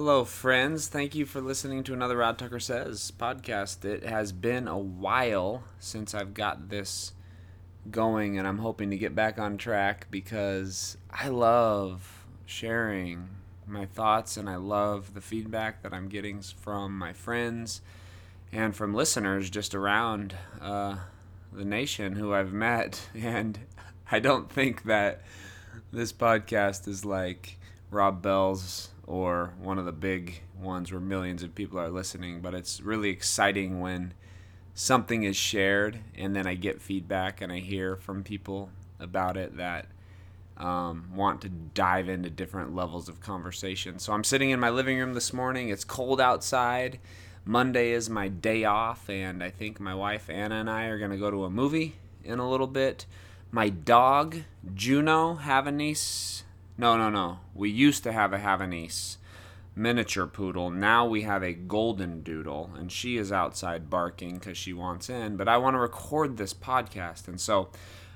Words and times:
Hello, 0.00 0.24
friends. 0.24 0.86
Thank 0.86 1.16
you 1.16 1.26
for 1.26 1.40
listening 1.40 1.82
to 1.82 1.92
another 1.92 2.18
Rod 2.18 2.38
Tucker 2.38 2.60
Says 2.60 3.10
podcast. 3.18 3.84
It 3.84 4.04
has 4.04 4.30
been 4.30 4.68
a 4.68 4.78
while 4.78 5.64
since 5.80 6.14
I've 6.14 6.34
got 6.34 6.68
this 6.68 7.14
going, 7.90 8.38
and 8.38 8.46
I'm 8.46 8.58
hoping 8.58 8.90
to 8.90 8.96
get 8.96 9.16
back 9.16 9.40
on 9.40 9.58
track 9.58 10.06
because 10.08 10.98
I 11.10 11.30
love 11.30 12.24
sharing 12.46 13.28
my 13.66 13.86
thoughts 13.86 14.36
and 14.36 14.48
I 14.48 14.54
love 14.54 15.14
the 15.14 15.20
feedback 15.20 15.82
that 15.82 15.92
I'm 15.92 16.08
getting 16.08 16.42
from 16.42 16.96
my 16.96 17.12
friends 17.12 17.80
and 18.52 18.76
from 18.76 18.94
listeners 18.94 19.50
just 19.50 19.74
around 19.74 20.36
uh, 20.60 20.98
the 21.52 21.64
nation 21.64 22.12
who 22.12 22.32
I've 22.32 22.52
met. 22.52 23.08
And 23.16 23.58
I 24.12 24.20
don't 24.20 24.48
think 24.48 24.84
that 24.84 25.22
this 25.92 26.12
podcast 26.12 26.86
is 26.86 27.04
like 27.04 27.58
Rob 27.90 28.22
Bell's 28.22 28.90
or 29.08 29.54
one 29.58 29.78
of 29.78 29.86
the 29.86 29.92
big 29.92 30.42
ones 30.60 30.92
where 30.92 31.00
millions 31.00 31.42
of 31.42 31.54
people 31.54 31.80
are 31.80 31.88
listening, 31.88 32.42
but 32.42 32.52
it's 32.52 32.82
really 32.82 33.08
exciting 33.08 33.80
when 33.80 34.12
something 34.74 35.22
is 35.22 35.34
shared 35.34 35.98
and 36.14 36.36
then 36.36 36.46
I 36.46 36.54
get 36.54 36.82
feedback 36.82 37.40
and 37.40 37.50
I 37.50 37.60
hear 37.60 37.96
from 37.96 38.22
people 38.22 38.68
about 39.00 39.38
it 39.38 39.56
that 39.56 39.86
um, 40.58 41.08
want 41.14 41.40
to 41.40 41.48
dive 41.48 42.10
into 42.10 42.28
different 42.28 42.74
levels 42.74 43.08
of 43.08 43.18
conversation. 43.18 43.98
So 43.98 44.12
I'm 44.12 44.24
sitting 44.24 44.50
in 44.50 44.60
my 44.60 44.68
living 44.68 44.98
room 44.98 45.14
this 45.14 45.32
morning. 45.32 45.70
It's 45.70 45.84
cold 45.84 46.20
outside. 46.20 46.98
Monday 47.46 47.92
is 47.92 48.10
my 48.10 48.28
day 48.28 48.64
off, 48.64 49.08
and 49.08 49.42
I 49.42 49.48
think 49.48 49.80
my 49.80 49.94
wife 49.94 50.28
Anna 50.28 50.56
and 50.56 50.68
I 50.68 50.84
are 50.86 50.98
going 50.98 51.12
to 51.12 51.16
go 51.16 51.30
to 51.30 51.44
a 51.44 51.50
movie 51.50 51.94
in 52.22 52.40
a 52.40 52.50
little 52.50 52.66
bit. 52.66 53.06
My 53.50 53.70
dog, 53.70 54.42
Juno 54.74 55.38
Havanese. 55.42 56.42
No, 56.80 56.96
no, 56.96 57.10
no. 57.10 57.40
We 57.54 57.70
used 57.70 58.04
to 58.04 58.12
have 58.12 58.32
a 58.32 58.38
Havanese 58.38 59.16
miniature 59.74 60.26
poodle. 60.26 60.70
Now 60.70 61.06
we 61.06 61.22
have 61.22 61.42
a 61.42 61.52
golden 61.52 62.22
doodle, 62.22 62.70
and 62.78 62.90
she 62.90 63.16
is 63.16 63.32
outside 63.32 63.90
barking 63.90 64.34
because 64.34 64.56
she 64.56 64.72
wants 64.72 65.10
in. 65.10 65.36
But 65.36 65.48
I 65.48 65.56
want 65.56 65.74
to 65.74 65.80
record 65.80 66.36
this 66.36 66.54
podcast, 66.54 67.26
and 67.26 67.40
so 67.40 67.70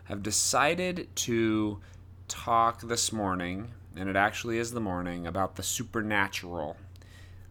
I've 0.08 0.22
decided 0.22 1.08
to 1.16 1.80
talk 2.28 2.83
this 2.83 3.12
morning, 3.12 3.72
and 3.96 4.08
it 4.08 4.16
actually 4.16 4.58
is 4.58 4.70
the 4.70 4.80
morning, 4.80 5.27
about 5.27 5.56
the 5.56 5.62
supernatural, 5.64 6.77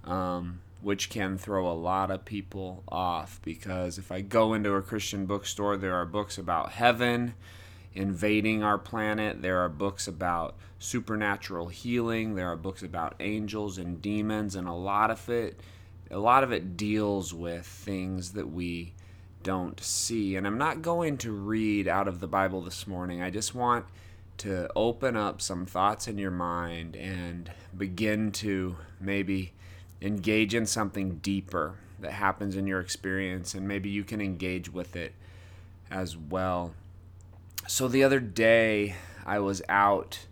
um, 0.06 0.62
which 0.82 1.09
can 1.09 1.38
throw 1.38 1.70
a 1.70 1.73
lot 1.73 2.09
of 2.09 2.23
people 2.23 2.84
off 2.88 3.42
because 3.44 3.98
if 3.98 4.12
I 4.14 4.22
go 4.22 4.54
into 4.54 4.73
a 4.73 4.82
Christian 4.82 5.26
bookstore, 5.26 5.76
there 5.76 5.94
are 5.94 6.06
books 6.06 6.38
about 6.38 6.72
heaven 6.72 7.34
invading 7.94 8.64
our 8.64 8.78
planet. 8.78 9.42
There 9.42 9.59
are 9.59 9.70
books 9.70 10.08
about 10.08 10.56
supernatural 10.80 11.67
healing. 11.67 12.36
There 12.36 12.48
are 12.52 12.58
books 12.58 12.83
about 12.83 13.16
angels 13.20 13.78
and 13.78 14.02
demons, 14.02 14.56
and 14.56 14.67
a 14.67 14.73
lot 14.73 15.11
of 15.11 15.30
it, 15.30 15.59
a 16.09 16.20
lot 16.20 16.44
of 16.44 16.52
it 16.52 16.78
deals 16.78 17.33
with 17.33 17.66
things 17.66 18.33
that 18.33 18.52
we 18.52 18.94
don't 19.44 19.80
see. 19.81 20.36
And 20.36 20.45
I'm 20.45 20.58
not 20.58 20.81
going 20.81 21.17
to 21.20 21.31
read 21.31 21.88
out 21.88 22.08
of 22.08 22.20
the 22.20 22.28
Bible 22.28 22.61
this 22.61 22.86
morning. 22.86 23.22
I 23.22 23.30
just 23.30 23.56
want 23.56 23.86
to 24.38 24.70
open 24.76 25.16
up 25.16 25.42
some 25.42 25.66
thoughts 25.66 26.08
in 26.08 26.17
your 26.17 26.31
mind 26.31 26.95
and 26.95 27.52
begin 27.78 28.31
to 28.31 28.76
maybe 29.00 29.53
engage 30.02 30.55
in 30.55 30.66
something 30.66 31.17
deeper 31.17 31.76
that 32.00 32.14
happens 32.14 32.55
in 32.55 32.66
your 32.66 32.80
experience, 32.80 33.53
and 33.53 33.67
maybe 33.67 33.89
you 33.89 34.03
can 34.03 34.20
engage 34.20 34.72
with 34.72 34.95
it 34.95 35.14
as 35.92 36.17
well. 36.17 36.73
So 37.73 37.88
the 37.88 38.03
other 38.03 38.19
day, 38.19 38.97
I 39.25 39.39
was 39.39 39.61
out 39.69 40.27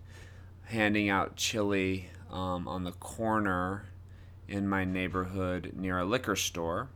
handing 0.66 1.08
out 1.08 1.38
chili 1.38 2.10
um, 2.30 2.68
on 2.68 2.84
the 2.84 2.92
corner 2.92 3.86
in 4.50 4.68
my 4.68 4.84
neighborhood 4.84 5.72
near 5.74 6.00
a 6.00 6.04
liquor 6.04 6.36
store 6.36 6.90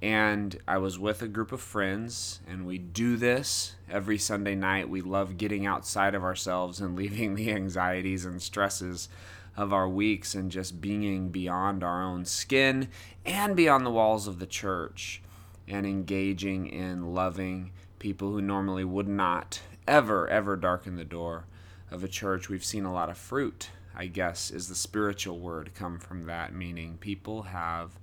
and 0.00 0.58
I 0.66 0.78
was 0.78 0.98
with 0.98 1.20
a 1.20 1.28
group 1.28 1.52
of 1.52 1.60
friends, 1.60 2.40
and 2.48 2.66
we 2.66 2.78
do 2.78 3.18
this 3.18 3.74
every 3.90 4.16
Sunday 4.16 4.54
night. 4.54 4.88
We 4.88 5.02
love 5.02 5.36
getting 5.36 5.66
outside 5.66 6.14
of 6.14 6.24
ourselves 6.24 6.80
and 6.80 6.96
leaving 6.96 7.34
the 7.34 7.52
anxieties 7.52 8.24
and 8.24 8.40
stresses 8.40 9.10
of 9.54 9.74
our 9.74 9.88
weeks 9.88 10.34
and 10.34 10.50
just 10.50 10.80
being 10.80 11.28
beyond 11.28 11.84
our 11.84 12.02
own 12.02 12.24
skin 12.24 12.88
and 13.26 13.54
beyond 13.54 13.84
the 13.84 13.90
walls 13.90 14.26
of 14.26 14.38
the 14.38 14.46
church 14.46 15.20
and 15.68 15.84
engaging 15.84 16.68
in 16.68 17.12
loving 17.12 17.70
people 17.98 18.32
who 18.32 18.40
normally 18.40 18.84
would 18.84 19.08
not 19.08 19.60
ever, 19.86 20.28
ever 20.28 20.56
darken 20.56 20.96
the 20.96 21.04
door 21.04 21.46
of 21.90 22.04
a 22.04 22.08
church. 22.08 22.48
We've 22.48 22.64
seen 22.64 22.84
a 22.84 22.92
lot 22.92 23.10
of 23.10 23.18
fruit, 23.18 23.70
I 23.94 24.06
guess, 24.06 24.50
is 24.50 24.68
the 24.68 24.74
spiritual 24.74 25.38
word 25.38 25.72
come 25.74 25.98
from 25.98 26.24
that, 26.26 26.54
meaning 26.54 26.98
people 26.98 27.42
have 27.44 27.98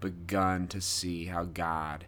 begun 0.00 0.66
to 0.68 0.80
see 0.80 1.26
how 1.26 1.44
God 1.44 2.06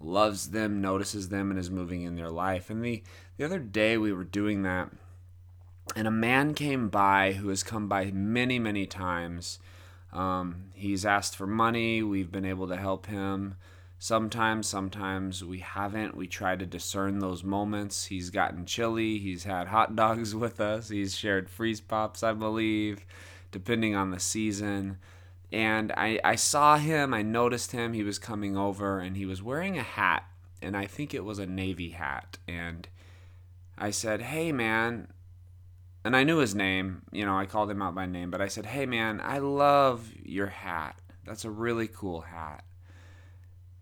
loves 0.00 0.50
them, 0.50 0.80
notices 0.80 1.28
them, 1.28 1.50
and 1.50 1.58
is 1.58 1.70
moving 1.70 2.02
in 2.02 2.16
their 2.16 2.30
life. 2.30 2.70
And 2.70 2.84
the, 2.84 3.02
the 3.36 3.44
other 3.44 3.58
day 3.58 3.96
we 3.96 4.12
were 4.12 4.24
doing 4.24 4.62
that, 4.62 4.90
and 5.94 6.06
a 6.06 6.12
man 6.12 6.54
came 6.54 6.88
by 6.88 7.32
who 7.32 7.48
has 7.48 7.62
come 7.62 7.88
by 7.88 8.10
many, 8.10 8.58
many 8.58 8.86
times. 8.86 9.58
Um, 10.12 10.66
he's 10.74 11.06
asked 11.06 11.36
for 11.36 11.46
money, 11.46 12.02
we've 12.02 12.30
been 12.32 12.44
able 12.44 12.68
to 12.68 12.76
help 12.76 13.06
him. 13.06 13.56
Sometimes, 14.02 14.66
sometimes 14.66 15.44
we 15.44 15.60
haven't. 15.60 16.16
We 16.16 16.26
try 16.26 16.56
to 16.56 16.66
discern 16.66 17.20
those 17.20 17.44
moments. 17.44 18.06
He's 18.06 18.30
gotten 18.30 18.66
chili, 18.66 19.18
he's 19.18 19.44
had 19.44 19.68
hot 19.68 19.94
dogs 20.02 20.34
with 20.34 20.60
us, 20.60 20.88
he's 20.88 21.16
shared 21.16 21.48
freeze 21.48 21.80
pops, 21.80 22.24
I 22.24 22.32
believe, 22.32 23.06
depending 23.52 23.94
on 23.94 24.10
the 24.10 24.18
season 24.18 24.98
and 25.52 25.92
I, 25.92 26.18
I 26.24 26.34
saw 26.36 26.78
him, 26.78 27.12
I 27.12 27.20
noticed 27.20 27.72
him, 27.72 27.92
he 27.92 28.02
was 28.02 28.18
coming 28.18 28.56
over, 28.56 28.98
and 28.98 29.16
he 29.16 29.26
was 29.26 29.42
wearing 29.42 29.78
a 29.78 29.82
hat, 29.82 30.24
and 30.62 30.76
I 30.76 30.86
think 30.86 31.12
it 31.12 31.24
was 31.24 31.38
a 31.38 31.46
Navy 31.46 31.90
hat. 31.90 32.38
And 32.48 32.88
I 33.76 33.90
said, 33.90 34.22
Hey, 34.22 34.50
man, 34.50 35.08
and 36.04 36.16
I 36.16 36.24
knew 36.24 36.38
his 36.38 36.54
name, 36.54 37.02
you 37.12 37.26
know, 37.26 37.36
I 37.36 37.44
called 37.44 37.70
him 37.70 37.82
out 37.82 37.94
by 37.94 38.06
name, 38.06 38.30
but 38.30 38.40
I 38.40 38.48
said, 38.48 38.64
Hey, 38.64 38.86
man, 38.86 39.20
I 39.22 39.38
love 39.38 40.10
your 40.22 40.46
hat. 40.46 40.98
That's 41.24 41.44
a 41.44 41.50
really 41.50 41.86
cool 41.86 42.22
hat. 42.22 42.64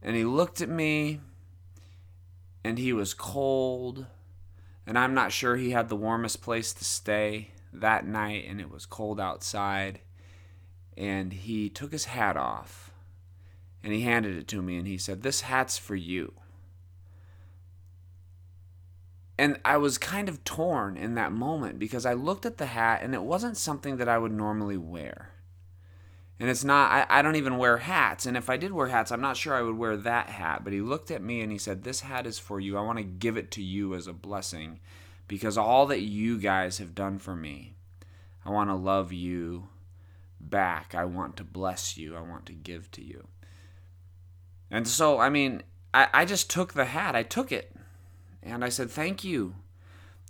And 0.03 0.17
he 0.17 0.25
looked 0.25 0.61
at 0.61 0.69
me, 0.69 1.21
and 2.65 2.79
he 2.79 2.93
was 2.93 3.15
cold, 3.15 4.07
and 4.87 4.99
I'm 4.99 5.15
not 5.15 5.33
sure 5.33 5.57
he 5.57 5.71
had 5.71 5.89
the 5.89 5.97
warmest 5.97 6.43
place 6.43 6.73
to 6.73 6.85
stay 6.85 7.51
that 7.73 8.07
night, 8.07 8.47
and 8.49 8.61
it 8.61 8.71
was 8.71 8.87
cold 8.87 9.21
outside 9.21 10.01
and 11.01 11.33
he 11.33 11.71
took 11.71 11.93
his 11.93 12.05
hat 12.05 12.37
off 12.37 12.93
and 13.83 13.93
he 13.93 14.03
handed 14.03 14.37
it 14.37 14.47
to 14.49 14.61
me 14.61 14.77
and 14.77 14.87
he 14.87 14.99
said, 14.99 15.23
This 15.23 15.41
hat's 15.43 15.79
for 15.79 15.97
you. 15.97 16.35
And 19.39 19.59
I 19.65 19.79
was 19.79 19.97
kind 19.97 20.29
of 20.29 20.45
torn 20.45 20.99
in 20.99 21.15
that 21.15 21.33
moment 21.33 21.79
because 21.79 22.05
I 22.05 22.13
looked 22.13 22.45
at 22.45 22.59
the 22.59 22.67
hat 22.67 23.01
and 23.03 23.15
it 23.15 23.23
wasn't 23.23 23.57
something 23.57 23.97
that 23.97 24.09
I 24.09 24.19
would 24.19 24.33
normally 24.33 24.77
wear. 24.77 25.31
And 26.41 26.49
it's 26.49 26.65
not, 26.65 26.91
I, 26.91 27.19
I 27.19 27.23
don't 27.23 27.37
even 27.37 27.59
wear 27.59 27.77
hats. 27.77 28.25
And 28.25 28.35
if 28.35 28.49
I 28.49 28.57
did 28.57 28.73
wear 28.73 28.87
hats, 28.87 29.13
I'm 29.13 29.21
not 29.21 29.37
sure 29.37 29.55
I 29.55 29.61
would 29.61 29.77
wear 29.77 29.95
that 29.99 30.31
hat. 30.31 30.65
But 30.65 30.73
he 30.73 30.81
looked 30.81 31.11
at 31.11 31.23
me 31.23 31.43
and 31.43 31.53
he 31.53 31.59
said, 31.59 31.85
This 31.85 32.01
hat 32.01 32.27
is 32.27 32.39
for 32.39 32.59
you. 32.59 32.79
I 32.79 32.81
want 32.81 32.97
to 32.97 33.05
give 33.05 33.37
it 33.37 33.51
to 33.53 33.63
you 33.63 33.95
as 33.95 34.07
a 34.07 34.15
blessing 34.15 34.81
because 35.29 35.59
all 35.59 35.85
that 35.87 36.01
you 36.01 36.39
guys 36.39 36.79
have 36.79 36.95
done 36.95 37.19
for 37.19 37.37
me, 37.37 37.75
I 38.43 38.49
want 38.51 38.71
to 38.71 38.75
love 38.75 39.13
you 39.13 39.69
back. 40.41 40.95
I 40.95 41.05
want 41.05 41.37
to 41.37 41.45
bless 41.45 41.99
you. 41.99 42.17
I 42.17 42.23
want 42.23 42.47
to 42.47 42.55
give 42.55 42.91
to 42.93 43.05
you. 43.05 43.29
And 44.71 44.89
so, 44.89 45.19
I 45.19 45.29
mean, 45.29 45.63
I, 45.93 46.09
I 46.15 46.25
just 46.25 46.49
took 46.49 46.73
the 46.73 46.87
hat. 46.87 47.15
I 47.15 47.23
took 47.23 47.53
it. 47.53 47.77
And 48.43 48.65
I 48.65 48.71
said, 48.71 48.91
Thank 48.91 49.25
you. 49.25 49.57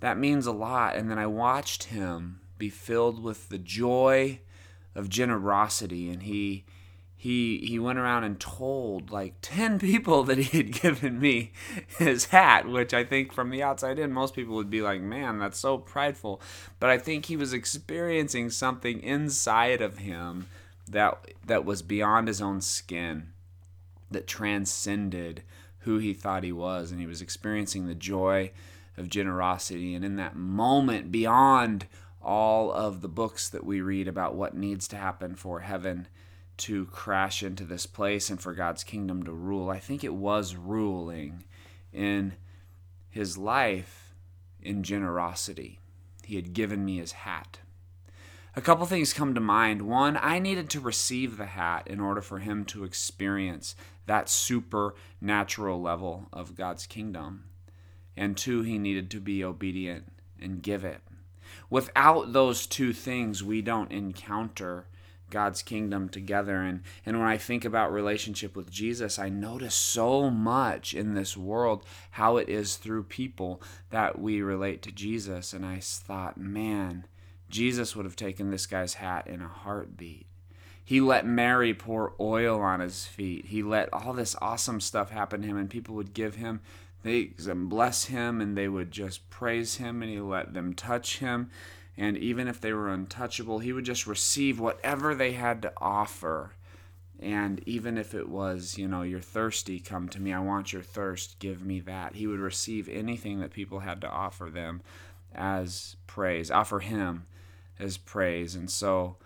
That 0.01 0.17
means 0.17 0.45
a 0.45 0.51
lot. 0.51 0.97
And 0.97 1.09
then 1.09 1.19
I 1.19 1.27
watched 1.27 1.85
him 1.85 2.41
be 2.57 2.69
filled 2.69 3.23
with 3.23 3.47
the 3.47 3.57
joy 3.57 4.41
of 4.95 5.09
generosity. 5.09 6.09
And 6.09 6.23
he 6.23 6.65
he 7.21 7.59
he 7.59 7.77
went 7.77 7.99
around 7.99 8.23
and 8.23 8.39
told 8.39 9.11
like 9.11 9.35
10 9.43 9.77
people 9.77 10.23
that 10.23 10.39
he 10.39 10.57
had 10.57 10.71
given 10.71 11.19
me 11.19 11.51
his 11.99 12.25
hat 12.25 12.67
which 12.67 12.95
i 12.95 13.03
think 13.03 13.31
from 13.31 13.51
the 13.51 13.61
outside 13.61 13.99
in 13.99 14.11
most 14.11 14.33
people 14.33 14.55
would 14.55 14.71
be 14.71 14.81
like 14.81 15.01
man 15.01 15.37
that's 15.37 15.59
so 15.59 15.77
prideful 15.77 16.41
but 16.79 16.89
i 16.89 16.97
think 16.97 17.25
he 17.25 17.37
was 17.37 17.53
experiencing 17.53 18.49
something 18.49 19.03
inside 19.03 19.81
of 19.81 19.99
him 19.99 20.47
that 20.89 21.27
that 21.45 21.63
was 21.63 21.83
beyond 21.83 22.27
his 22.27 22.41
own 22.41 22.59
skin 22.59 23.31
that 24.09 24.25
transcended 24.25 25.43
who 25.81 25.99
he 25.99 26.15
thought 26.15 26.43
he 26.43 26.51
was 26.51 26.89
and 26.89 26.99
he 26.99 27.05
was 27.05 27.21
experiencing 27.21 27.85
the 27.85 27.93
joy 27.93 28.49
of 28.97 29.09
generosity 29.09 29.93
and 29.93 30.03
in 30.03 30.15
that 30.15 30.35
moment 30.35 31.11
beyond 31.11 31.85
all 32.23 32.71
of 32.71 33.01
the 33.01 33.07
books 33.07 33.49
that 33.49 33.65
we 33.65 33.81
read 33.81 34.07
about 34.07 34.35
what 34.35 34.55
needs 34.55 34.87
to 34.89 34.95
happen 34.95 35.35
for 35.35 35.61
heaven 35.61 36.07
to 36.57 36.85
crash 36.87 37.41
into 37.41 37.63
this 37.63 37.85
place 37.85 38.29
and 38.29 38.39
for 38.39 38.53
God's 38.53 38.83
kingdom 38.83 39.23
to 39.23 39.31
rule. 39.31 39.69
I 39.69 39.79
think 39.79 40.03
it 40.03 40.13
was 40.13 40.55
ruling 40.55 41.45
in 41.91 42.33
his 43.09 43.37
life 43.37 44.13
in 44.61 44.83
generosity. 44.83 45.79
He 46.23 46.35
had 46.35 46.53
given 46.53 46.85
me 46.85 46.97
his 46.97 47.13
hat. 47.13 47.59
a 48.55 48.61
couple 48.61 48.85
things 48.85 49.13
come 49.13 49.33
to 49.33 49.41
mind. 49.41 49.81
One, 49.81 50.17
I 50.21 50.39
needed 50.39 50.69
to 50.71 50.79
receive 50.79 51.37
the 51.37 51.45
hat 51.45 51.87
in 51.87 51.99
order 51.99 52.21
for 52.21 52.39
him 52.39 52.65
to 52.65 52.83
experience 52.83 53.75
that 54.07 54.29
supernatural 54.29 55.81
level 55.81 56.27
of 56.33 56.55
God's 56.55 56.85
kingdom. 56.85 57.45
And 58.17 58.35
two, 58.35 58.61
he 58.61 58.77
needed 58.77 59.09
to 59.11 59.21
be 59.21 59.43
obedient 59.43 60.11
and 60.39 60.61
give 60.61 60.83
it. 60.83 61.01
Without 61.69 62.33
those 62.33 62.65
two 62.67 62.93
things, 62.93 63.43
we 63.43 63.61
don't 63.61 63.91
encounter 63.91 64.87
God's 65.31 65.63
kingdom 65.63 66.09
together. 66.09 66.57
And, 66.57 66.83
and 67.05 67.17
when 67.17 67.27
I 67.27 67.37
think 67.37 67.65
about 67.65 67.91
relationship 67.91 68.55
with 68.55 68.69
Jesus, 68.69 69.17
I 69.17 69.29
notice 69.29 69.73
so 69.73 70.29
much 70.29 70.93
in 70.93 71.15
this 71.15 71.35
world 71.35 71.85
how 72.11 72.37
it 72.37 72.49
is 72.49 72.75
through 72.75 73.03
people 73.03 73.61
that 73.89 74.19
we 74.19 74.41
relate 74.41 74.81
to 74.83 74.91
Jesus. 74.91 75.53
And 75.53 75.65
I 75.65 75.79
thought, 75.79 76.37
man, 76.37 77.05
Jesus 77.49 77.95
would 77.95 78.05
have 78.05 78.15
taken 78.15 78.51
this 78.51 78.67
guy's 78.67 78.95
hat 78.95 79.25
in 79.27 79.41
a 79.41 79.47
heartbeat. 79.47 80.27
He 80.83 80.99
let 80.99 81.25
Mary 81.25 81.73
pour 81.73 82.13
oil 82.19 82.59
on 82.59 82.79
his 82.81 83.05
feet. 83.05 83.45
He 83.45 83.63
let 83.63 83.93
all 83.93 84.13
this 84.13 84.35
awesome 84.41 84.81
stuff 84.81 85.09
happen 85.09 85.41
to 85.41 85.47
him, 85.47 85.57
and 85.57 85.69
people 85.69 85.95
would 85.95 86.13
give 86.13 86.35
him 86.35 86.59
they 87.03 87.31
bless 87.55 88.05
him 88.05 88.41
and 88.41 88.57
they 88.57 88.67
would 88.67 88.91
just 88.91 89.29
praise 89.29 89.77
him 89.77 90.01
and 90.01 90.11
he 90.11 90.19
let 90.19 90.53
them 90.53 90.73
touch 90.73 91.19
him. 91.19 91.49
And 91.97 92.17
even 92.17 92.47
if 92.47 92.61
they 92.61 92.73
were 92.73 92.89
untouchable 92.89 93.59
he 93.59 93.73
would 93.73 93.85
just 93.85 94.07
receive 94.07 94.59
whatever 94.59 95.15
they 95.15 95.33
had 95.33 95.61
to 95.63 95.73
offer. 95.77 96.53
And 97.19 97.61
even 97.67 97.97
if 97.97 98.13
it 98.13 98.29
was 98.29 98.77
you 98.77 98.87
know 98.87 99.01
you're 99.01 99.19
thirsty 99.19 99.79
come 99.79 100.09
to 100.09 100.21
me. 100.21 100.33
I 100.33 100.39
want 100.39 100.73
your 100.73 100.83
thirst. 100.83 101.39
Give 101.39 101.63
me 101.63 101.79
that. 101.81 102.15
He 102.15 102.27
would 102.27 102.39
receive 102.39 102.87
anything 102.87 103.39
that 103.39 103.51
people 103.51 103.79
had 103.79 104.01
to 104.01 104.09
offer 104.09 104.49
them 104.49 104.81
as 105.33 105.95
praise 106.07 106.51
offer 106.51 106.79
him 106.79 107.25
as 107.79 107.97
praise. 107.97 108.55
And 108.55 108.69
so 108.69 109.17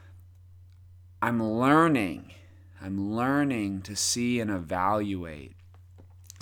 i'm 1.21 1.43
learning. 1.43 2.31
I'm 2.81 3.15
learning 3.15 3.81
to 3.83 3.95
see 3.95 4.39
and 4.39 4.51
evaluate 4.51 5.55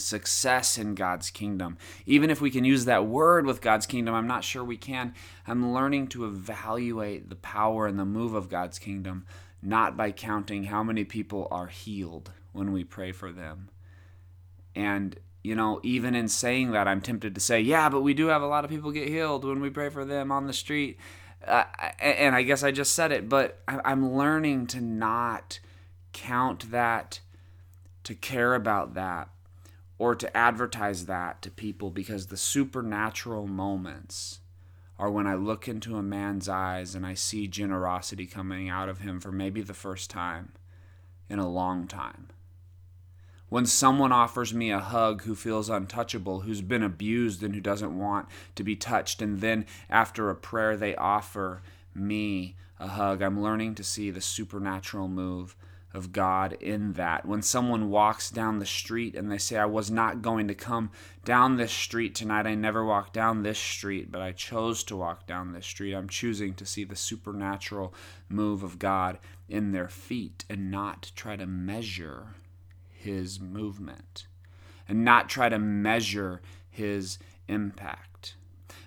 success 0.03 0.77
in 0.77 0.95
God's 0.95 1.29
kingdom. 1.29 1.77
Even 2.05 2.29
if 2.29 2.41
we 2.41 2.51
can 2.51 2.65
use 2.65 2.85
that 2.85 3.05
word 3.05 3.45
with 3.45 3.61
God's 3.61 3.85
kingdom, 3.85 4.13
I'm 4.13 4.27
not 4.27 4.43
sure 4.43 4.63
we 4.63 4.77
can. 4.77 5.13
I'm 5.47 5.73
learning 5.73 6.07
to 6.09 6.25
evaluate 6.25 7.29
the 7.29 7.35
power 7.35 7.87
and 7.87 7.97
the 7.97 8.05
move 8.05 8.33
of 8.33 8.49
God's 8.49 8.79
kingdom, 8.79 9.25
not 9.61 9.97
by 9.97 10.11
counting 10.11 10.65
how 10.65 10.83
many 10.83 11.03
people 11.03 11.47
are 11.49 11.67
healed 11.67 12.31
when 12.51 12.71
we 12.71 12.83
pray 12.83 13.11
for 13.11 13.31
them. 13.31 13.69
And, 14.75 15.17
you 15.43 15.55
know, 15.55 15.79
even 15.83 16.15
in 16.15 16.27
saying 16.27 16.71
that, 16.71 16.87
I'm 16.87 17.01
tempted 17.01 17.35
to 17.35 17.41
say, 17.41 17.61
yeah, 17.61 17.89
but 17.89 18.01
we 18.01 18.13
do 18.13 18.27
have 18.27 18.41
a 18.41 18.47
lot 18.47 18.63
of 18.63 18.69
people 18.69 18.91
get 18.91 19.07
healed 19.07 19.45
when 19.45 19.59
we 19.61 19.69
pray 19.69 19.89
for 19.89 20.05
them 20.05 20.31
on 20.31 20.47
the 20.47 20.53
street. 20.53 20.97
Uh, 21.45 21.65
and 21.99 22.35
I 22.35 22.43
guess 22.43 22.63
I 22.63 22.71
just 22.71 22.93
said 22.93 23.11
it, 23.11 23.27
but 23.27 23.59
I'm 23.67 24.15
learning 24.15 24.67
to 24.67 24.81
not 24.81 25.59
count 26.13 26.71
that, 26.71 27.19
to 28.05 28.15
care 28.15 28.55
about 28.55 28.93
that 28.93 29.29
or 29.97 30.15
to 30.15 30.35
advertise 30.35 31.05
that 31.05 31.41
to 31.41 31.51
people 31.51 31.89
because 31.89 32.27
the 32.27 32.37
supernatural 32.37 33.47
moments 33.47 34.39
are 34.99 35.11
when 35.11 35.27
I 35.27 35.35
look 35.35 35.67
into 35.67 35.95
a 35.95 36.03
man's 36.03 36.47
eyes 36.47 36.95
and 36.95 37.05
I 37.05 37.13
see 37.13 37.47
generosity 37.47 38.25
coming 38.25 38.69
out 38.69 38.89
of 38.89 38.99
him 38.99 39.19
for 39.19 39.31
maybe 39.31 39.61
the 39.61 39.73
first 39.73 40.09
time 40.09 40.53
in 41.29 41.39
a 41.39 41.49
long 41.49 41.87
time. 41.87 42.29
When 43.49 43.65
someone 43.65 44.11
offers 44.11 44.53
me 44.53 44.71
a 44.71 44.79
hug 44.79 45.23
who 45.23 45.35
feels 45.35 45.69
untouchable, 45.69 46.41
who's 46.41 46.61
been 46.61 46.81
abused 46.81 47.43
and 47.43 47.53
who 47.53 47.61
doesn't 47.61 47.97
want 47.97 48.27
to 48.55 48.63
be 48.63 48.75
touched, 48.75 49.21
and 49.21 49.41
then 49.41 49.67
after 49.89 50.29
a 50.29 50.35
prayer 50.35 50.75
they 50.75 50.95
offer 50.95 51.61
me 51.93 52.55
a 52.79 52.87
hug, 52.87 53.21
I'm 53.21 53.43
learning 53.43 53.75
to 53.75 53.83
see 53.83 54.09
the 54.09 54.21
supernatural 54.21 55.07
move 55.07 55.55
of 55.93 56.11
God 56.11 56.53
in 56.53 56.93
that. 56.93 57.25
When 57.25 57.41
someone 57.41 57.89
walks 57.89 58.31
down 58.31 58.59
the 58.59 58.65
street 58.65 59.15
and 59.15 59.31
they 59.31 59.37
say, 59.37 59.57
I 59.57 59.65
was 59.65 59.91
not 59.91 60.21
going 60.21 60.47
to 60.47 60.55
come 60.55 60.89
down 61.23 61.57
this 61.57 61.71
street 61.71 62.15
tonight, 62.15 62.47
I 62.47 62.55
never 62.55 62.83
walked 62.83 63.13
down 63.13 63.43
this 63.43 63.59
street, 63.59 64.11
but 64.11 64.21
I 64.21 64.31
chose 64.31 64.83
to 64.85 64.95
walk 64.95 65.27
down 65.27 65.53
this 65.53 65.67
street. 65.67 65.93
I'm 65.93 66.09
choosing 66.09 66.55
to 66.55 66.65
see 66.65 66.83
the 66.83 66.95
supernatural 66.95 67.93
move 68.27 68.63
of 68.63 68.79
God 68.79 69.19
in 69.47 69.71
their 69.71 69.89
feet 69.89 70.45
and 70.49 70.71
not 70.71 71.11
try 71.15 71.35
to 71.35 71.45
measure 71.45 72.35
his 72.89 73.39
movement 73.39 74.25
and 74.87 75.05
not 75.05 75.29
try 75.29 75.49
to 75.49 75.59
measure 75.59 76.41
his 76.69 77.19
impact. 77.47 78.35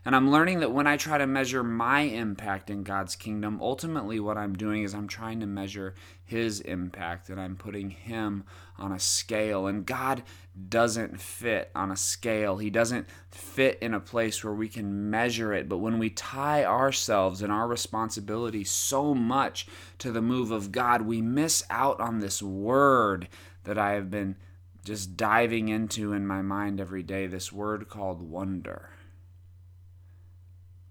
And 0.06 0.14
I'm 0.14 0.30
learning 0.30 0.60
that 0.60 0.70
when 0.70 0.86
I 0.86 0.96
try 0.96 1.18
to 1.18 1.26
measure 1.26 1.64
my 1.64 2.02
impact 2.02 2.70
in 2.70 2.84
God's 2.84 3.16
kingdom, 3.16 3.58
ultimately 3.60 4.20
what 4.20 4.38
I'm 4.38 4.54
doing 4.54 4.84
is 4.84 4.94
I'm 4.94 5.08
trying 5.08 5.40
to 5.40 5.46
measure 5.46 5.96
His 6.24 6.60
impact 6.60 7.28
and 7.28 7.40
I'm 7.40 7.56
putting 7.56 7.90
Him 7.90 8.44
on 8.78 8.92
a 8.92 9.00
scale. 9.00 9.66
And 9.66 9.84
God 9.84 10.22
doesn't 10.68 11.20
fit 11.20 11.72
on 11.74 11.90
a 11.90 11.96
scale, 11.96 12.58
He 12.58 12.70
doesn't 12.70 13.08
fit 13.32 13.80
in 13.82 13.94
a 13.94 13.98
place 13.98 14.44
where 14.44 14.54
we 14.54 14.68
can 14.68 15.10
measure 15.10 15.52
it. 15.52 15.68
But 15.68 15.78
when 15.78 15.98
we 15.98 16.10
tie 16.10 16.64
ourselves 16.64 17.42
and 17.42 17.50
our 17.50 17.66
responsibility 17.66 18.62
so 18.62 19.12
much 19.12 19.66
to 19.98 20.12
the 20.12 20.22
move 20.22 20.52
of 20.52 20.70
God, 20.70 21.02
we 21.02 21.20
miss 21.20 21.64
out 21.68 22.00
on 22.00 22.20
this 22.20 22.40
word 22.40 23.26
that 23.64 23.76
I 23.76 23.94
have 23.94 24.08
been 24.08 24.36
just 24.84 25.16
diving 25.16 25.68
into 25.68 26.12
in 26.12 26.28
my 26.28 26.42
mind 26.42 26.80
every 26.80 27.02
day 27.02 27.26
this 27.26 27.52
word 27.52 27.88
called 27.88 28.22
wonder 28.22 28.90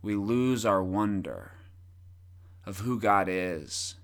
we 0.06 0.16
lose 0.16 0.68
our 0.68 0.84
wonder 0.84 1.52
of 2.64 2.82
who 2.82 3.00
God 3.00 3.28
is. 3.28 3.96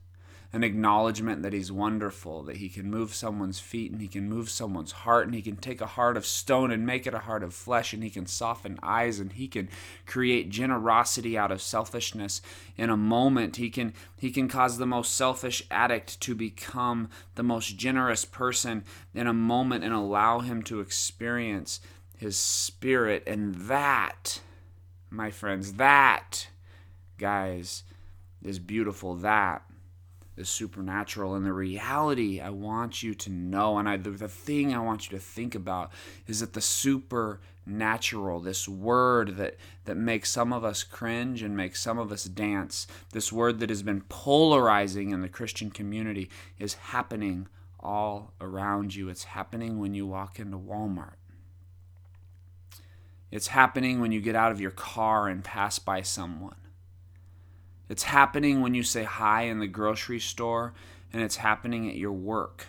An 0.51 0.63
acknowledgement 0.63 1.43
that 1.43 1.53
He's 1.53 1.71
wonderful, 1.71 2.41
that 2.43 2.57
He 2.57 2.69
can 2.69 2.89
move 2.89 3.13
someone's 3.13 3.59
feet 3.59 3.91
and 3.91 4.01
He 4.01 4.07
can 4.07 4.27
move 4.27 4.49
someone's 4.49 4.91
heart, 4.91 5.27
and 5.27 5.35
He 5.35 5.43
can 5.43 5.55
take 5.55 5.79
a 5.79 5.85
heart 5.85 6.17
of 6.17 6.25
stone 6.25 6.71
and 6.71 6.85
make 6.85 7.05
it 7.07 7.13
a 7.13 7.19
heart 7.19 7.43
of 7.43 7.53
flesh, 7.53 7.93
and 7.93 8.03
He 8.03 8.09
can 8.09 8.25
soften 8.25 8.79
eyes, 8.83 9.19
and 9.19 9.31
He 9.31 9.47
can 9.47 9.69
create 10.05 10.49
generosity 10.49 11.37
out 11.37 11.51
of 11.51 11.61
selfishness 11.61 12.41
in 12.75 12.89
a 12.89 12.97
moment. 12.97 13.57
He 13.57 13.69
can, 13.69 13.93
he 14.17 14.31
can 14.31 14.49
cause 14.49 14.77
the 14.77 14.87
most 14.87 15.15
selfish 15.15 15.63
addict 15.71 16.19
to 16.21 16.35
become 16.35 17.09
the 17.35 17.43
most 17.43 17.77
generous 17.77 18.25
person 18.25 18.83
in 19.13 19.27
a 19.27 19.33
moment 19.33 19.83
and 19.83 19.93
allow 19.93 20.39
him 20.39 20.63
to 20.63 20.81
experience 20.81 21.79
His 22.17 22.35
Spirit, 22.35 23.23
and 23.25 23.55
that 23.55 24.41
my 25.11 25.29
friends. 25.29 25.73
That, 25.73 26.47
guys, 27.17 27.83
is 28.41 28.57
beautiful. 28.57 29.15
That 29.15 29.63
is 30.37 30.49
supernatural. 30.49 31.35
And 31.35 31.45
the 31.45 31.53
reality 31.53 32.41
I 32.41 32.49
want 32.49 33.03
you 33.03 33.13
to 33.13 33.29
know, 33.29 33.77
and 33.77 33.87
I, 33.87 33.97
the, 33.97 34.11
the 34.11 34.27
thing 34.27 34.73
I 34.73 34.79
want 34.79 35.09
you 35.09 35.17
to 35.17 35.23
think 35.23 35.53
about, 35.53 35.91
is 36.27 36.39
that 36.39 36.53
the 36.53 36.61
supernatural, 36.61 38.39
this 38.39 38.67
word 38.67 39.37
that, 39.37 39.57
that 39.85 39.97
makes 39.97 40.31
some 40.31 40.53
of 40.53 40.63
us 40.63 40.83
cringe 40.83 41.43
and 41.43 41.55
makes 41.55 41.81
some 41.81 41.99
of 41.99 42.11
us 42.11 42.23
dance, 42.23 42.87
this 43.11 43.31
word 43.31 43.59
that 43.59 43.69
has 43.69 43.83
been 43.83 44.01
polarizing 44.01 45.11
in 45.11 45.21
the 45.21 45.29
Christian 45.29 45.69
community, 45.69 46.29
is 46.57 46.73
happening 46.75 47.47
all 47.79 48.33
around 48.39 48.95
you. 48.95 49.09
It's 49.09 49.25
happening 49.25 49.79
when 49.79 49.93
you 49.93 50.07
walk 50.07 50.39
into 50.39 50.57
Walmart. 50.57 51.15
It's 53.31 53.47
happening 53.47 54.01
when 54.01 54.11
you 54.11 54.19
get 54.19 54.35
out 54.35 54.51
of 54.51 54.59
your 54.61 54.71
car 54.71 55.27
and 55.27 55.43
pass 55.43 55.79
by 55.79 56.01
someone. 56.01 56.55
It's 57.87 58.03
happening 58.03 58.61
when 58.61 58.73
you 58.73 58.83
say 58.83 59.03
hi 59.03 59.43
in 59.43 59.59
the 59.59 59.67
grocery 59.67 60.19
store, 60.19 60.73
and 61.13 61.21
it's 61.21 61.37
happening 61.37 61.89
at 61.89 61.95
your 61.95 62.11
work. 62.11 62.67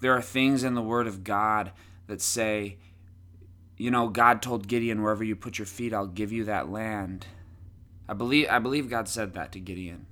There 0.00 0.12
are 0.12 0.22
things 0.22 0.64
in 0.64 0.74
the 0.74 0.82
Word 0.82 1.06
of 1.06 1.24
God 1.24 1.72
that 2.06 2.20
say, 2.20 2.78
you 3.76 3.90
know, 3.90 4.08
God 4.08 4.42
told 4.42 4.68
Gideon, 4.68 5.02
wherever 5.02 5.24
you 5.24 5.36
put 5.36 5.58
your 5.58 5.66
feet, 5.66 5.92
I'll 5.92 6.06
give 6.06 6.32
you 6.32 6.44
that 6.44 6.70
land. 6.70 7.26
I 8.08 8.14
believe, 8.14 8.46
I 8.50 8.58
believe 8.58 8.88
God 8.88 9.08
said 9.08 9.34
that 9.34 9.52
to 9.52 9.60
Gideon. 9.60 10.06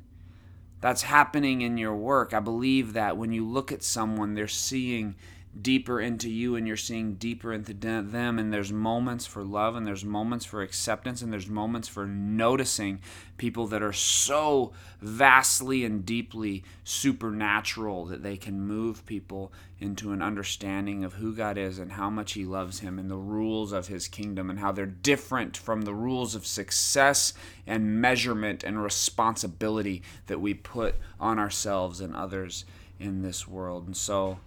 That's 0.81 1.03
happening 1.03 1.63
in 1.63 1.79
your 1.79 1.95
work. 1.95 2.35
I 2.35 2.41
believe 2.41 2.93
that 2.93 3.17
when 3.17 3.33
you 3.33 3.47
look 3.47 3.73
at 3.73 3.83
someone, 3.83 4.35
they're 4.35 4.49
seeing 4.49 5.15
deeper 5.61 6.01
into 6.01 6.29
you 6.29 6.57
and 6.57 6.67
you're 6.67 6.77
seeing 6.77 7.15
deeper 7.15 7.53
into 7.53 7.73
them. 7.73 8.39
And 8.39 8.53
there's 8.53 8.73
moments 8.73 9.27
for 9.27 9.45
love 9.45 9.77
and 9.77 9.87
there's 9.87 10.05
moments 10.05 10.45
for 10.45 10.63
acceptance 10.63 11.23
and 11.23 11.33
there's 11.33 11.49
moments 11.49 11.89
for 11.89 12.07
noticing 12.07 13.01
people 13.37 13.67
that 13.69 13.83
are 13.83 13.93
so 13.93 14.73
vastly 15.01 15.85
and 15.85 16.05
deeply 16.05 16.65
supernatural 16.83 18.05
that 18.07 18.23
they 18.23 18.37
can 18.37 18.61
move 18.61 19.05
people 19.07 19.53
into 19.79 20.13
an 20.13 20.23
understanding 20.23 21.05
of 21.05 21.15
who 21.15 21.35
God 21.35 21.59
is 21.59 21.79
and 21.79 21.93
how 21.93 22.09
much 22.09 22.33
he 22.33 22.45
loves 22.45 22.81
him 22.81 22.99
and 22.99 23.11
the 23.11 23.17
rules 23.17 23.73
of 23.73 23.89
his 23.89 24.09
kingdom 24.09 24.51
and 24.51 24.59
how 24.59 24.73
they're 24.73 24.87
different 24.87 25.57
from 25.57 25.83
the 25.83 25.95
rules 25.95 26.35
of 26.35 26.47
success 26.47 27.35
and 27.67 28.01
measurement 28.01 28.65
and 28.65 28.83
responsibility 28.83 30.03
that 30.27 30.41
we 30.41 30.55
put 30.55 30.95
on 31.21 31.39
ourselves 31.39 32.01
and 32.01 32.15
others 32.15 32.65
in 32.99 33.23
this 33.23 33.47
world. 33.47 33.87
And 33.87 33.97
so 33.97 34.39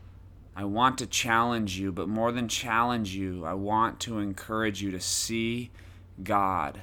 I 0.59 0.63
want 0.63 0.97
to 0.97 1.05
challenge 1.05 1.77
you, 1.77 1.91
but 1.91 2.09
more 2.09 2.31
than 2.31 2.47
challenge 2.47 3.13
you, 3.13 3.45
I 3.45 3.53
want 3.53 3.99
to 4.01 4.17
encourage 4.17 4.81
you 4.81 4.89
to 4.89 4.99
see 4.99 5.69
God. 6.23 6.81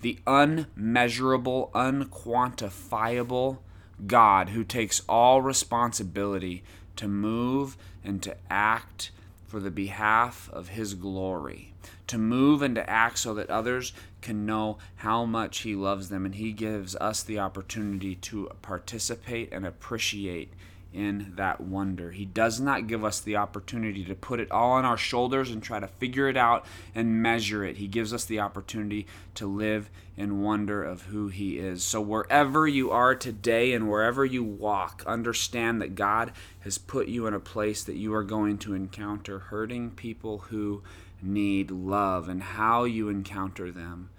the 0.00 0.18
unmeasurable, 0.26 1.70
unquantifiable 1.74 3.58
God 4.06 4.50
who 4.50 4.64
takes 4.64 5.02
all 5.08 5.42
responsibility 5.42 6.62
to 6.96 7.08
move 7.08 7.76
and 8.04 8.22
to 8.22 8.36
act 8.48 9.10
for 9.46 9.60
the 9.60 9.70
behalf 9.70 10.48
of 10.52 10.68
His 10.68 10.94
glory, 10.94 11.72
to 12.06 12.18
move 12.18 12.62
and 12.62 12.74
to 12.74 12.88
act 12.88 13.18
so 13.18 13.34
that 13.34 13.50
others 13.50 13.92
can 14.20 14.46
know 14.46 14.78
how 14.96 15.24
much 15.24 15.60
He 15.60 15.74
loves 15.74 16.10
them, 16.10 16.24
and 16.26 16.34
He 16.34 16.52
gives 16.52 16.94
us 16.96 17.22
the 17.22 17.38
opportunity 17.38 18.14
to 18.16 18.50
participate 18.62 19.48
and 19.52 19.66
appreciate 19.66 20.52
in 20.92 21.32
that 21.36 21.60
wonder. 21.60 22.10
He 22.10 22.24
does 22.24 22.60
not 22.60 22.86
give 22.86 23.04
us 23.04 23.20
the 23.20 23.36
opportunity 23.36 24.04
to 24.04 24.14
put 24.14 24.40
it 24.40 24.50
all 24.50 24.72
on 24.72 24.84
our 24.84 24.96
shoulders 24.96 25.50
and 25.50 25.62
try 25.62 25.80
to 25.80 25.86
figure 25.86 26.28
it 26.28 26.36
out 26.36 26.64
and 26.94 27.22
measure 27.22 27.64
it. 27.64 27.76
He 27.76 27.86
gives 27.86 28.14
us 28.14 28.24
the 28.24 28.40
opportunity 28.40 29.06
to 29.34 29.46
live 29.46 29.90
in 30.16 30.42
wonder 30.42 30.82
of 30.82 31.02
who 31.02 31.28
He 31.28 31.58
is. 31.58 31.84
So, 31.84 32.00
wherever 32.00 32.66
you 32.66 32.90
are 32.90 33.14
today 33.14 33.72
and 33.72 33.88
wherever 33.88 34.24
you 34.24 34.42
walk, 34.42 35.04
understand 35.06 35.80
that 35.82 35.94
God 35.94 36.32
has 36.60 36.78
put 36.78 37.08
you 37.08 37.26
in 37.26 37.34
a 37.34 37.40
place 37.40 37.84
that 37.84 37.96
you 37.96 38.14
are 38.14 38.24
going 38.24 38.58
to 38.58 38.74
encounter 38.74 39.38
hurting 39.38 39.90
people 39.90 40.38
who 40.38 40.82
need 41.20 41.70
love, 41.70 42.28
and 42.28 42.42
how 42.42 42.84
you 42.84 43.08
encounter 43.08 43.70
them 43.70 44.10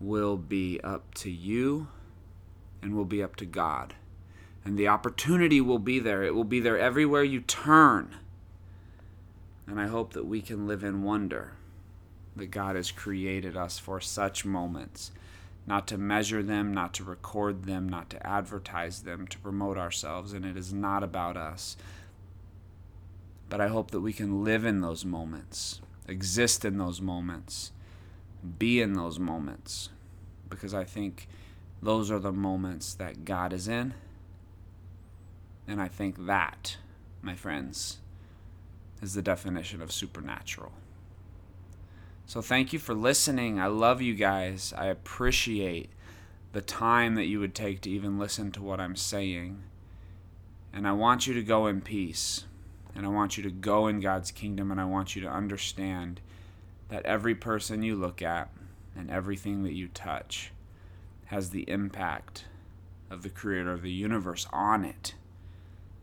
will 0.00 0.36
be 0.36 0.80
up 0.82 1.14
to 1.14 1.30
you 1.30 1.88
and 2.82 2.94
will 2.94 3.04
be 3.04 3.22
up 3.22 3.36
to 3.36 3.46
God. 3.46 3.94
And 4.66 4.76
the 4.76 4.88
opportunity 4.88 5.60
will 5.60 5.78
be 5.78 6.00
there. 6.00 6.24
It 6.24 6.34
will 6.34 6.42
be 6.42 6.58
there 6.58 6.76
everywhere 6.76 7.22
you 7.22 7.40
turn. 7.40 8.16
And 9.68 9.80
I 9.80 9.86
hope 9.86 10.12
that 10.14 10.26
we 10.26 10.42
can 10.42 10.66
live 10.66 10.82
in 10.82 11.04
wonder 11.04 11.52
that 12.34 12.50
God 12.50 12.74
has 12.74 12.90
created 12.90 13.56
us 13.56 13.78
for 13.78 14.00
such 14.00 14.44
moments. 14.44 15.12
Not 15.68 15.86
to 15.86 15.96
measure 15.96 16.42
them, 16.42 16.74
not 16.74 16.94
to 16.94 17.04
record 17.04 17.66
them, 17.66 17.88
not 17.88 18.10
to 18.10 18.26
advertise 18.26 19.02
them, 19.02 19.28
to 19.28 19.38
promote 19.38 19.78
ourselves. 19.78 20.32
And 20.32 20.44
it 20.44 20.56
is 20.56 20.72
not 20.72 21.04
about 21.04 21.36
us. 21.36 21.76
But 23.48 23.60
I 23.60 23.68
hope 23.68 23.92
that 23.92 24.00
we 24.00 24.12
can 24.12 24.42
live 24.42 24.64
in 24.64 24.80
those 24.80 25.04
moments, 25.04 25.80
exist 26.08 26.64
in 26.64 26.76
those 26.76 27.00
moments, 27.00 27.70
be 28.58 28.80
in 28.80 28.94
those 28.94 29.20
moments. 29.20 29.90
Because 30.50 30.74
I 30.74 30.82
think 30.82 31.28
those 31.80 32.10
are 32.10 32.18
the 32.18 32.32
moments 32.32 32.94
that 32.94 33.24
God 33.24 33.52
is 33.52 33.68
in 33.68 33.94
and 35.68 35.80
I 35.80 35.88
think 35.88 36.26
that, 36.26 36.76
my 37.22 37.34
friends, 37.34 37.98
is 39.02 39.14
the 39.14 39.22
definition 39.22 39.82
of 39.82 39.92
supernatural. 39.92 40.72
So 42.26 42.40
thank 42.40 42.72
you 42.72 42.78
for 42.78 42.94
listening. 42.94 43.60
I 43.60 43.66
love 43.66 44.02
you 44.02 44.14
guys. 44.14 44.74
I 44.76 44.86
appreciate 44.86 45.90
the 46.52 46.60
time 46.60 47.14
that 47.14 47.26
you 47.26 47.38
would 47.38 47.54
take 47.54 47.80
to 47.82 47.90
even 47.90 48.18
listen 48.18 48.50
to 48.52 48.62
what 48.62 48.80
I'm 48.80 48.96
saying. 48.96 49.62
And 50.72 50.88
I 50.88 50.92
want 50.92 51.26
you 51.26 51.34
to 51.34 51.42
go 51.42 51.66
in 51.66 51.80
peace. 51.80 52.44
And 52.94 53.06
I 53.06 53.10
want 53.10 53.36
you 53.36 53.42
to 53.44 53.50
go 53.50 53.86
in 53.86 54.00
God's 54.00 54.30
kingdom. 54.30 54.70
And 54.70 54.80
I 54.80 54.84
want 54.84 55.14
you 55.14 55.22
to 55.22 55.28
understand 55.28 56.20
that 56.88 57.04
every 57.04 57.34
person 57.34 57.82
you 57.82 57.94
look 57.94 58.22
at 58.22 58.50
and 58.96 59.10
everything 59.10 59.62
that 59.64 59.74
you 59.74 59.88
touch 59.88 60.50
has 61.26 61.50
the 61.50 61.68
impact 61.70 62.46
of 63.10 63.22
the 63.22 63.28
creator 63.28 63.72
of 63.72 63.82
the 63.82 63.90
universe 63.90 64.46
on 64.52 64.84
it 64.84 65.14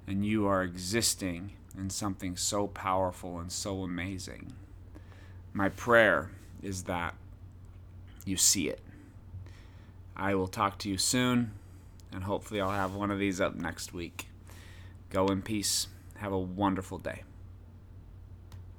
and 0.08 0.26
you 0.26 0.46
are 0.48 0.64
existing 0.64 1.54
in 1.78 1.90
something 1.90 2.36
so 2.36 2.68
powerful 2.68 3.40
and 3.40 3.52
so 3.52 3.84
amazing. 3.84 4.54
My 5.54 5.70
prayer 5.70 6.30
is 6.62 6.84
that 6.84 7.16
you 8.26 8.38
see 8.38 8.70
it. 8.70 8.80
I 10.16 10.36
will 10.36 10.48
talk 10.48 10.78
to 10.80 10.90
you 10.90 10.98
soon, 10.98 11.52
and 12.12 12.24
hopefully, 12.24 12.62
I'll 12.62 12.70
have 12.70 12.94
one 12.94 13.12
of 13.12 13.20
these 13.20 13.42
up 13.42 13.56
next 13.56 13.94
week. 13.94 14.28
Go 15.10 15.28
in 15.28 15.42
peace. 15.42 15.88
Have 16.18 16.32
a 16.32 16.40
wonderful 16.40 17.00
day. 17.00 17.24